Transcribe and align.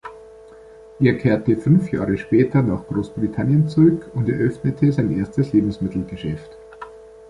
Er 0.99 1.15
kehrte 1.15 1.55
fünf 1.57 1.91
Jahre 1.91 2.17
später 2.17 2.63
nach 2.63 2.87
Großbritannien 2.87 3.67
zurück 3.67 4.09
und 4.15 4.29
eröffnete 4.29 4.91
sein 4.91 5.15
erstes 5.15 5.53
Lebensmittelgeschäft. 5.53 6.57